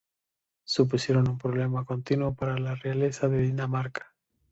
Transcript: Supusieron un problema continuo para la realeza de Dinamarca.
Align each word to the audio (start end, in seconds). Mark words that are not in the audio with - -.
Supusieron 0.63 1.29
un 1.29 1.37
problema 1.37 1.85
continuo 1.85 2.33
para 2.33 2.57
la 2.57 2.73
realeza 2.73 3.27
de 3.29 3.43
Dinamarca. 3.43 4.15